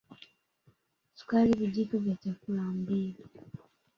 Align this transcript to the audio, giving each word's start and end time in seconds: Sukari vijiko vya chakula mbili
Sukari 1.17 1.51
vijiko 1.59 1.97
vya 1.97 2.15
chakula 2.15 2.61
mbili 2.61 3.23